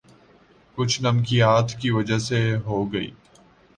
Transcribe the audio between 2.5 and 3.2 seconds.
ہوگی